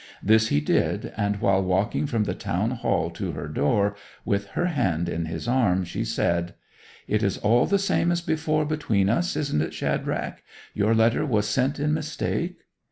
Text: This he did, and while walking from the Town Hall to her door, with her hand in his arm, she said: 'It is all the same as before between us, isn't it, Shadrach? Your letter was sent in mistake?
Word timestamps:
This 0.23 0.47
he 0.47 0.59
did, 0.61 1.13
and 1.15 1.35
while 1.35 1.61
walking 1.61 2.07
from 2.07 2.23
the 2.23 2.33
Town 2.33 2.71
Hall 2.71 3.11
to 3.11 3.33
her 3.33 3.47
door, 3.47 3.95
with 4.25 4.47
her 4.57 4.65
hand 4.65 5.07
in 5.07 5.25
his 5.25 5.47
arm, 5.47 5.83
she 5.85 6.03
said: 6.03 6.55
'It 7.07 7.21
is 7.21 7.37
all 7.37 7.67
the 7.67 7.77
same 7.77 8.11
as 8.11 8.21
before 8.21 8.65
between 8.65 9.09
us, 9.11 9.35
isn't 9.35 9.61
it, 9.61 9.75
Shadrach? 9.75 10.41
Your 10.73 10.95
letter 10.95 11.23
was 11.23 11.47
sent 11.47 11.79
in 11.79 11.93
mistake? 11.93 12.61